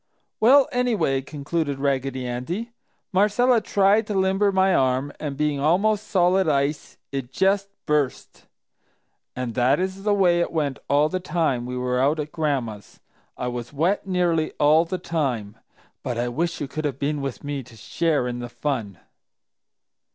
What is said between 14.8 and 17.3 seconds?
the time. But I wish you could all have been